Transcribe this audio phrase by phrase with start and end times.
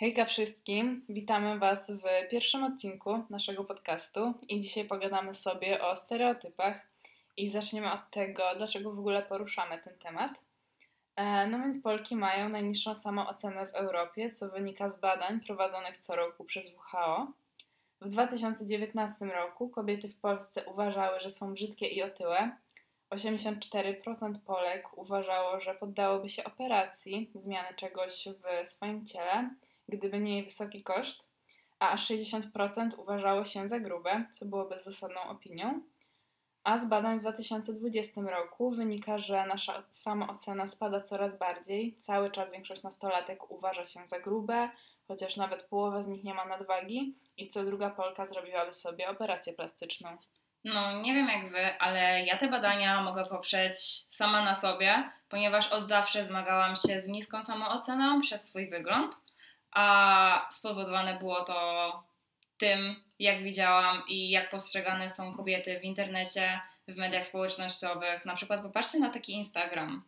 [0.00, 6.86] Hejka wszystkim, witamy Was w pierwszym odcinku naszego podcastu i dzisiaj pogadamy sobie o stereotypach
[7.36, 10.44] i zaczniemy od tego, dlaczego w ogóle poruszamy ten temat.
[11.16, 16.16] E, no więc Polki mają najniższą samoocenę w Europie, co wynika z badań prowadzonych co
[16.16, 17.32] roku przez WHO.
[18.00, 22.50] W 2019 roku kobiety w Polsce uważały, że są brzydkie i otyłe.
[23.10, 28.28] 84% Polek uważało, że poddałoby się operacji zmiany czegoś
[28.64, 29.50] w swoim ciele,
[29.88, 31.28] gdyby nie jej wysoki koszt,
[31.78, 35.82] a aż 60% uważało się za grube, co było bezzasadną opinią.
[36.64, 41.96] A z badań w 2020 roku wynika, że nasza samoocena spada coraz bardziej.
[41.96, 44.70] Cały czas większość nastolatek uważa się za grube,
[45.08, 49.52] chociaż nawet połowa z nich nie ma nadwagi i co druga Polka zrobiłaby sobie operację
[49.52, 50.18] plastyczną.
[50.64, 55.72] No, nie wiem jak wy, ale ja te badania mogę poprzeć sama na sobie, ponieważ
[55.72, 59.16] od zawsze zmagałam się z niską samooceną przez swój wygląd,
[59.72, 62.02] a spowodowane było to
[62.58, 68.24] tym, jak widziałam i jak postrzegane są kobiety w internecie, w mediach społecznościowych.
[68.24, 70.02] Na przykład popatrzcie na taki Instagram.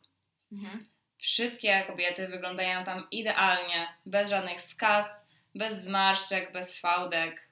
[0.53, 0.83] Mhm.
[1.19, 7.49] Wszystkie kobiety wyglądają tam idealnie, bez żadnych skaz, bez zmarszczek, bez fałdek.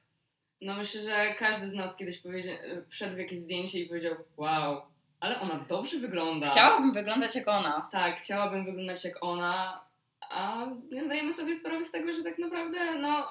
[0.61, 2.23] No myślę, że każdy z nas kiedyś
[2.89, 4.83] wszedł w jakieś zdjęcie i powiedział wow,
[5.21, 6.51] ale ona dobrze wygląda.
[6.51, 7.89] Chciałabym wyglądać jak ona.
[7.93, 9.85] Tak, chciałabym wyglądać jak ona,
[10.21, 13.29] a nie zdajemy sobie sprawy z tego, że tak naprawdę no...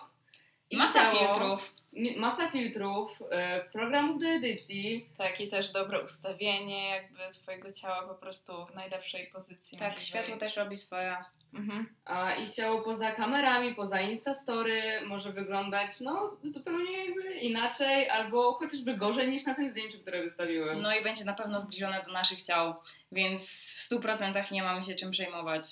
[0.70, 1.74] i Masa ciało- filtrów.
[2.18, 5.10] Masa filtrów, e, programów do edycji.
[5.18, 9.78] Tak, i też dobre ustawienie jakby swojego ciała po prostu w najlepszej pozycji.
[9.78, 10.06] Tak, możliwej.
[10.08, 11.18] światło też robi swoje.
[11.54, 11.90] Mhm.
[12.06, 18.98] A ich ciało poza kamerami, poza Instastory może wyglądać no zupełnie jakby inaczej albo chociażby
[18.98, 20.82] gorzej niż na tym zdjęciu, które wystawiłem.
[20.82, 22.76] No i będzie na pewno zbliżone do naszych ciał,
[23.12, 23.42] więc
[23.74, 25.64] w 100% nie mamy się czym przejmować.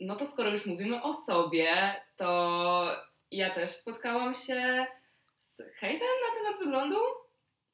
[0.00, 1.68] No to skoro już mówimy o sobie,
[2.16, 2.96] to
[3.30, 4.86] ja też spotkałam się
[5.40, 6.98] z hejtem na temat wyglądu.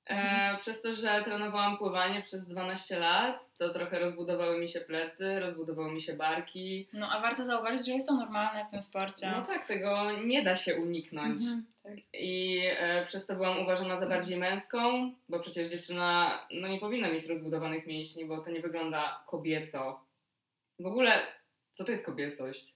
[0.06, 5.40] E, przez to, że trenowałam pływanie przez 12 lat, to trochę rozbudowały mi się plecy,
[5.40, 6.89] rozbudowały mi się barki.
[6.92, 9.30] No a warto zauważyć, że jest to normalne w tym sporcie.
[9.30, 11.42] No tak, tego nie da się uniknąć.
[11.42, 11.67] Mhm.
[11.83, 11.92] Tak.
[12.12, 17.08] I e, przez to byłam uważana za bardziej męską, bo przecież dziewczyna no, nie powinna
[17.08, 20.01] mieć rozbudowanych mięśni, bo to nie wygląda kobieco.
[20.79, 21.12] W ogóle,
[21.74, 22.74] co to jest kobiecość?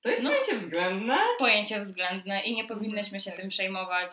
[0.00, 0.30] To jest No.
[0.30, 3.40] pojęcie względne, Pojęcie względne i nie powinnyśmy się Tak.
[3.40, 4.08] tym przejmować.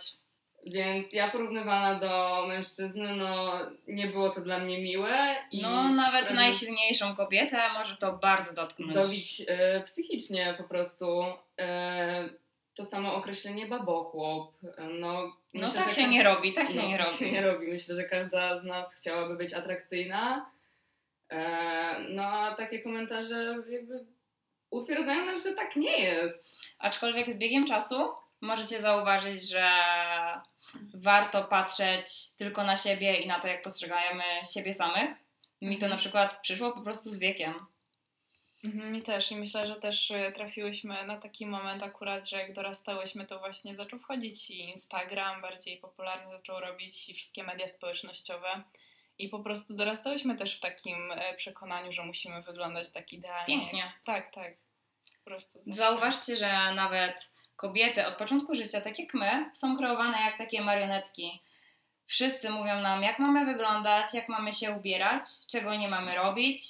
[0.65, 5.35] więc ja porównywana do mężczyzny, no nie było to dla mnie miłe.
[5.51, 8.93] I No nawet wtedy najsilniejszą kobietę może to bardzo dotknąć.
[8.93, 11.23] Dobić e, psychicznie po prostu.
[11.59, 12.29] E,
[12.75, 14.53] to samo określenie babochłop.
[14.77, 15.13] E, No,
[15.53, 17.17] No myślę, tak że się ka- nie robi, tak się no, nie tak robi.
[17.17, 17.67] się nie robi.
[17.67, 20.49] Myślę, że każda z nas chciałaby być atrakcyjna.
[21.33, 24.05] E, no a takie komentarze jakby
[24.69, 26.49] utwierdzają nas, że tak nie jest.
[26.79, 28.11] Aczkolwiek z biegiem czasu
[28.41, 29.69] możecie zauważyć, że
[30.93, 32.07] warto patrzeć
[32.37, 34.23] tylko na siebie i na to, jak postrzegamy
[34.53, 35.09] siebie samych.
[35.61, 35.89] Mi to Mhm.
[35.91, 37.53] na przykład przyszło po prostu z wiekiem.
[38.63, 42.53] Mhm, Mi też i myślę, że też y, trafiłyśmy na taki moment akurat, że jak
[42.53, 48.63] dorastałyśmy, to właśnie zaczął wchodzić i Instagram, bardziej popularnie zaczął robić i wszystkie media społecznościowe.
[49.19, 53.45] I po prostu dorastałyśmy też w takim e, przekonaniu, że musimy wyglądać tak idealnie.
[53.45, 53.79] Pięknie.
[53.79, 54.53] Jak, tak, tak.
[55.19, 55.59] Po prostu.
[55.59, 55.73] zawsze.
[55.73, 61.41] Zauważcie, że nawet kobiety od początku życia, tak jak my, są kreowane jak takie marionetki.
[62.05, 66.67] Wszyscy mówią nam, jak mamy wyglądać, jak mamy się ubierać, czego nie mamy robić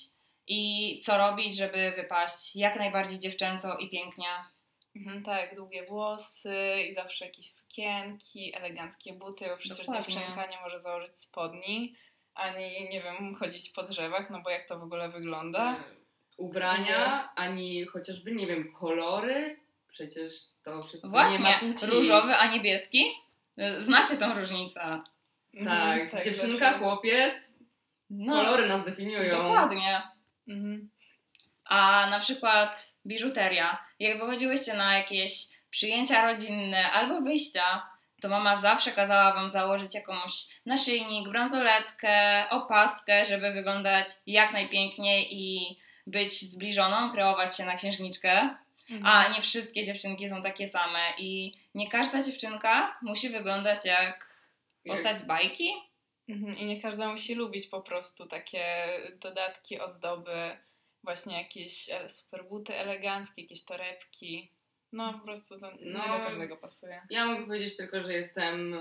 [0.48, 4.28] i co robić, żeby wypaść jak najbardziej dziewczęco i pięknie.
[4.96, 10.14] Mhm, tak, długie włosy i zawsze jakieś sukienki, eleganckie buty, bo przecież Dokładnie.
[10.14, 11.96] dziewczynka nie może założyć spodni,
[12.36, 15.74] ani, nie wiem, chodzić po drzewach, no bo jak to w ogóle wygląda?
[15.74, 15.76] E,
[16.38, 19.60] Ubrania, ani chociażby, nie wiem, kolory.
[19.92, 20.34] Przecież
[20.64, 21.86] to wszystko nie ma Właśnie, płci.
[21.86, 23.12] różowy, a niebieski?
[23.80, 25.02] Znacie tą różnicę.
[25.54, 26.80] Mhm, Tak, dziewczynka, zawsze.
[26.80, 27.34] chłopiec,
[28.10, 29.32] No, kolory nas definiują.
[29.32, 30.02] dokładnie.
[30.48, 30.90] Mhm.
[31.66, 33.86] A na przykład biżuteria.
[34.00, 37.84] Jak wychodziłyście na jakieś przyjęcia rodzinne albo wyjścia,
[38.24, 45.78] to mama zawsze kazała wam założyć jakąś naszyjnik, bransoletkę, opaskę, żeby wyglądać jak najpiękniej i
[46.08, 48.56] być zbliżoną, kreować się na księżniczkę.
[48.90, 49.06] Mhm.
[49.06, 54.48] A nie wszystkie dziewczynki są takie same i nie każda dziewczynka musi wyglądać jak
[54.88, 55.74] postać z bajki.
[56.30, 60.58] Mhm, I nie każda musi lubić po prostu takie dodatki, ozdoby,
[61.04, 64.52] właśnie jakieś e, super buty eleganckie, jakieś torebki.
[64.94, 66.00] No po prostu to nie No.
[66.00, 67.02] do każdego pasuje.
[67.10, 68.80] Ja mogę powiedzieć tylko, że jestem e,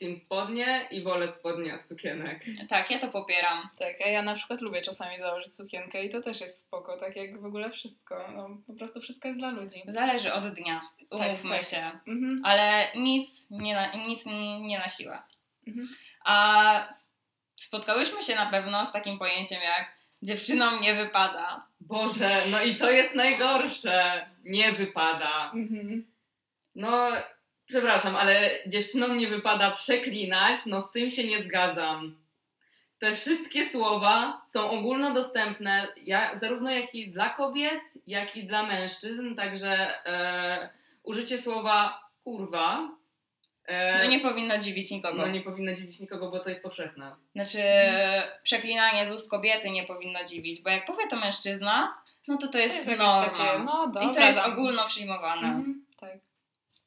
[0.00, 2.44] team spodnie i wolę spodnie od sukienek.
[2.68, 3.68] Tak, ja to popieram.
[3.78, 7.16] Tak, a ja na przykład lubię czasami założyć sukienkę i to też jest spoko, tak
[7.16, 8.28] jak w ogóle wszystko.
[8.34, 9.82] No, po prostu wszystko jest dla ludzi.
[9.88, 10.80] Zależy od dnia,
[11.10, 11.68] umówmy tak.
[11.68, 11.90] się.
[12.08, 12.42] Mhm.
[12.44, 14.26] Ale nic nie na, nic
[14.60, 15.22] nie na siłę.
[15.66, 15.88] Mhm.
[16.24, 16.94] A
[17.56, 19.92] spotkałyśmy się na pewno z takim pojęciem jak
[20.22, 21.69] dziewczynom nie wypada.
[21.90, 24.26] Boże, no i to jest najgorsze.
[24.44, 25.50] Nie wypada.
[25.54, 26.06] Mhm.
[26.74, 27.08] No,
[27.66, 32.16] przepraszam, ale dziewczynom nie wypada przeklinać, no z tym się nie zgadzam.
[32.98, 39.34] Te wszystkie słowa są ogólnodostępne, ja, zarówno jak i dla kobiet, jak i dla mężczyzn,
[39.34, 40.68] także e,
[41.02, 42.88] użycie słowa kurwa
[43.98, 45.18] No nie powinno dziwić nikogo.
[45.18, 47.14] no nie powinno dziwić nikogo, bo to jest powszechne.
[47.34, 47.62] Znaczy,
[48.42, 52.58] przeklinanie z ust kobiety nie powinno dziwić, bo jak powie to mężczyzna, no to to
[52.58, 53.24] jest, jakieś norma.
[53.24, 54.10] takie, no dobra.
[54.10, 55.46] I to jest ogólno przyjmowane.
[55.46, 55.84] Mhm.
[56.00, 56.10] Tak.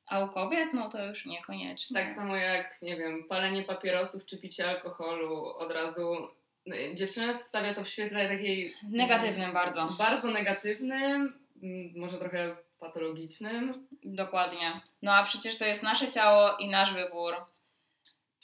[0.08, 1.98] A u kobiet, no to już niekoniecznie.
[1.98, 6.28] Tak samo jak, nie wiem, palenie papierosów czy picie alkoholu od razu.
[6.66, 8.74] no, Dziewczyna stawia to w świetle takiej.
[8.90, 9.88] Negatywnym bardzo.
[9.98, 11.34] Bardzo negatywnym,
[11.96, 13.88] może trochę patologicznym.
[14.04, 14.82] Dokładnie.
[15.02, 17.34] No a przecież to jest nasze ciało i nasz wybór.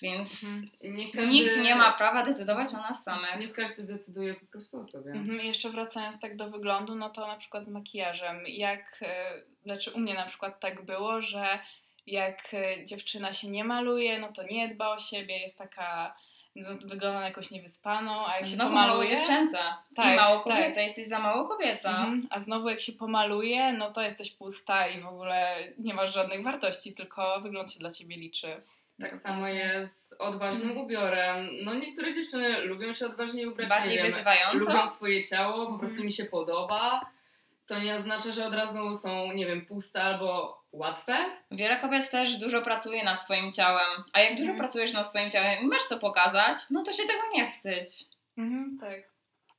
[0.02, 0.96] Więc Mhm.
[0.96, 3.40] Nie każdy, nikt nie ma prawa decydować o nas samych.
[3.40, 5.12] Nie każdy decyduje po prostu o sobie.
[5.12, 5.40] Mhm.
[5.40, 8.44] Jeszcze wracając tak do wyglądu, no to na przykład z makijażem.
[8.48, 11.60] Jak, e, znaczy u mnie na przykład tak było, że
[12.08, 16.16] jak e, dziewczyna się nie maluje, no to nie dba o siebie, jest taka,
[16.64, 19.10] wygląda na jakąś niewyspaną, a jak się Znowu mało pomaluje...
[19.10, 19.58] dziewczęce.
[19.96, 20.44] Tak, I mało tak.
[20.44, 20.82] kobieca.
[20.82, 21.90] Jesteś za mało kobieca.
[21.90, 22.28] Mhm.
[22.30, 26.44] A znowu jak się pomaluje, no to jesteś pusta i w ogóle nie masz żadnych
[26.44, 28.62] wartości, tylko wygląd się dla ciebie liczy.
[29.02, 30.86] Tak samo jest z odważnym Mhm.
[30.86, 31.48] ubiorem.
[31.64, 34.58] No niektóre dziewczyny lubią się odważniej ubrać, Bardziej nie wiem, wyzywająco.
[34.58, 35.80] lubią swoje ciało, po Mhm.
[35.80, 37.02] prostu mi się podoba.
[37.70, 41.18] Co nie oznacza, że od razu są, nie wiem, puste albo łatwe.
[41.52, 44.04] Wiele kobiet też dużo pracuje nad swoim ciałem.
[44.14, 44.60] A jak dużo Mhm.
[44.60, 48.06] pracujesz nad swoim ciałem i masz co pokazać, no to się tego nie wstydź.
[48.38, 49.00] Mhm, tak.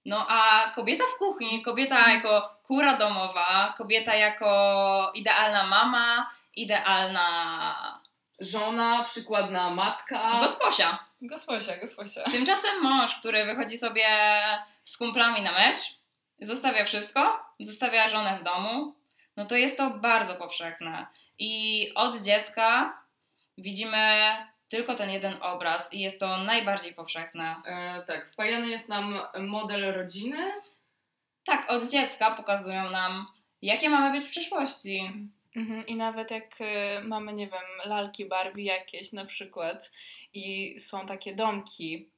[0.04, 8.00] No a kobieta w kuchni, kobieta jako kura domowa, kobieta jako idealna mama, idealna
[8.40, 10.40] Żona, przykładna matka.
[10.40, 10.98] gosposia.
[11.22, 12.24] Gosposia, gosposia.
[12.24, 14.06] Tymczasem mąż, który wychodzi sobie
[14.84, 15.78] z kumplami na mecz,
[16.40, 18.94] zostawia wszystko, zostawia żonę w domu,
[19.36, 21.06] no to jest to bardzo powszechne.
[21.38, 22.98] I od dziecka
[23.58, 24.36] widzimy
[24.68, 27.56] tylko ten jeden obraz i jest to najbardziej powszechne.
[27.66, 30.52] E, tak, wpajany jest nam model rodziny.
[31.44, 33.26] Tak, od dziecka pokazują nam,
[33.62, 35.12] jakie mamy być w przyszłości.
[35.56, 35.86] Mhm.
[35.86, 39.90] I nawet jak y, mamy, nie wiem, lalki Barbie jakieś na przykład
[40.32, 42.08] i są takie domki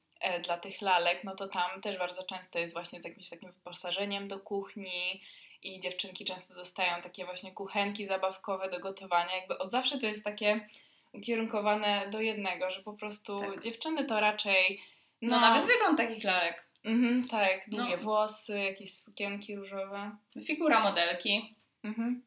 [0.43, 4.27] dla tych lalek, no to tam też bardzo często jest właśnie z jakimś takim wyposażeniem
[4.27, 5.21] do kuchni
[5.63, 9.35] i dziewczynki często dostają takie właśnie kuchenki zabawkowe do gotowania.
[9.35, 10.67] Jakby od zawsze to jest takie
[11.13, 13.63] ukierunkowane do jednego, że po prostu Tak.
[13.63, 14.81] dziewczyny to raczej
[15.21, 16.67] No, nawet wygląd takich lalek.
[16.85, 18.03] Mhm, tak, długie No.
[18.03, 20.11] włosy, jakieś sukienki różowe.
[20.45, 21.55] Figura modelki.
[21.83, 22.23] Mhm.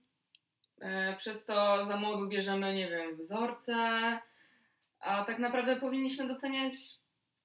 [0.80, 3.74] E, przez to za młodu bierzemy, nie wiem, wzorce.
[5.00, 6.74] A tak naprawdę powinniśmy doceniać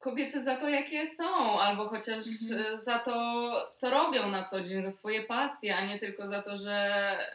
[0.02, 2.76] kobiety za to, jakie są, albo chociaż Mhm.
[2.76, 6.42] e, za to, co robią na co dzień, za swoje pasje, a nie tylko za
[6.42, 6.74] to, że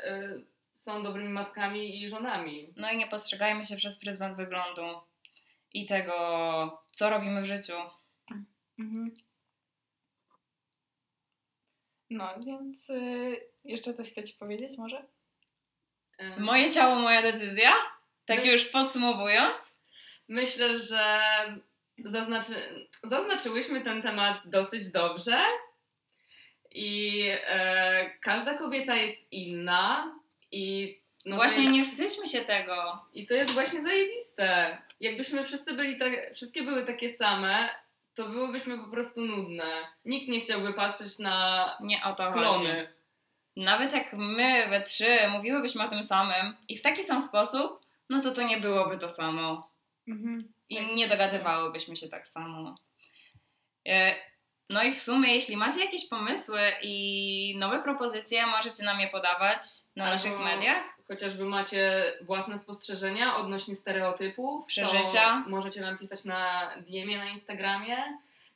[0.04, 0.40] e,
[0.72, 2.72] są dobrymi matkami i żonami.
[2.76, 4.82] No i nie postrzegajmy się przez pryzmat wyglądu
[5.72, 7.72] i tego, co robimy w życiu.
[8.78, 9.10] Mhm.
[12.10, 15.04] No, więc y, jeszcze coś chcecie powiedzieć może?
[16.38, 17.72] Moje ciało, moja decyzja?
[18.26, 19.76] Tak My- już podsumowując.
[20.28, 21.20] Myślę, że
[22.04, 25.38] zaznaczy, zaznaczyłyśmy ten temat dosyć dobrze.
[26.70, 30.14] I e, każda kobieta jest inna
[30.52, 33.04] i no Właśnie jest, nie wstydźmy się tego.
[33.12, 34.78] i to jest właśnie zajebiste.
[35.00, 37.68] Jakbyśmy wszyscy byli tak, wszystkie były takie same,
[38.14, 39.64] to byłybyśmy po prostu nudne.
[40.04, 42.38] Nikt nie chciałby patrzeć na Nie o to chodzi.
[42.38, 42.92] klony.
[43.56, 48.20] Nawet jak my we trzy mówiłybyśmy o tym samym i w taki sam sposób, no
[48.20, 49.70] to to nie byłoby to samo.
[50.08, 50.52] Mhm.
[50.68, 50.86] I Tak.
[50.94, 52.74] nie dogadywałybyśmy się tak samo.
[53.88, 54.14] E,
[54.70, 59.58] No i w sumie, jeśli macie jakieś pomysły i nowe propozycje, możecie nam je podawać
[59.96, 60.84] na Albo naszych mediach.
[61.08, 65.44] Chociażby macie własne spostrzeżenia odnośnie stereotypów, Przeżycia.
[65.46, 67.96] możecie nam pisać na DM-ie na Instagramie,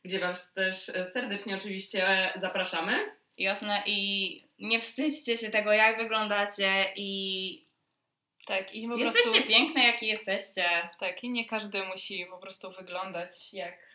[0.05, 3.13] gdzie Was też serdecznie oczywiście zapraszamy.
[3.39, 3.83] Jasne.
[3.87, 7.65] I nie wstydźcie się tego, jak wyglądacie i
[8.47, 10.65] Tak, i po jesteście prostu, piękne, jaki jesteście.
[11.01, 13.91] tak, i nie każdy musi po prostu wyglądać jak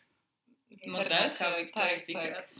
[0.88, 1.52] Modelka.
[1.52, 2.54] Victoria's Tak, Secret.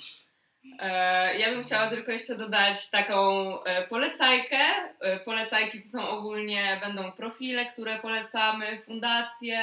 [0.80, 3.20] E, ja bym chciała tylko jeszcze dodać taką
[3.64, 4.60] e, polecajkę.
[5.02, 9.60] E, polecajki to są ogólnie, będą profile, które polecamy, fundacje.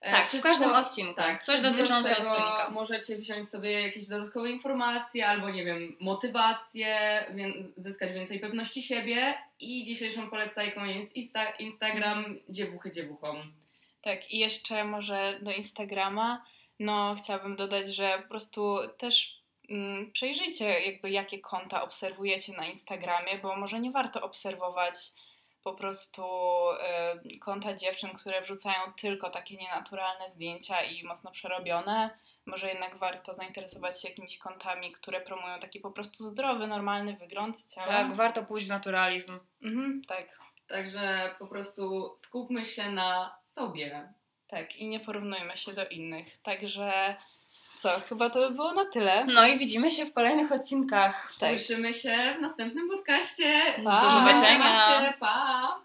[0.00, 1.14] E, Tak, w wszystko- każdym odcinku.
[1.14, 2.68] Tak, Coś dotyczące odcinka.
[2.70, 6.96] Możecie wziąć sobie jakieś dodatkowe informacje albo, nie wiem, motywację,
[7.76, 9.34] zyskać więcej pewności siebie.
[9.60, 13.42] I dzisiejszą polecajką jest Insta- Instagram dziewuchy dziewuchom.
[14.02, 16.44] Tak, i jeszcze może do Instagrama,
[16.78, 19.40] no chciałabym dodać, że po prostu też
[19.70, 24.94] mm, przejrzyjcie jakby jakie konta obserwujecie na Instagramie, bo może nie warto obserwować
[25.64, 26.22] po prostu
[27.34, 32.10] y, konta dziewczyn, które wrzucają tylko takie nienaturalne zdjęcia i mocno przerobione.
[32.46, 37.66] Może jednak warto zainteresować się jakimiś kontami, które promują taki po prostu zdrowy, normalny wygląd
[37.66, 37.86] ciała.
[37.86, 39.38] Tak, warto pójść w naturalizm.
[39.62, 44.12] Mhm, tak, Także po prostu skupmy się na sobie.
[44.48, 44.76] tak.
[44.76, 46.42] I nie porównujmy się do innych.
[46.42, 47.16] Także
[47.80, 49.24] co, chyba to by było na tyle.
[49.24, 51.32] No i widzimy się w kolejnych odcinkach.
[51.40, 51.50] Tak.
[51.50, 53.62] Słyszymy się w następnym podcaście.
[53.84, 54.00] Pa.
[54.00, 55.14] Do zobaczenia.
[55.20, 55.80] Pa!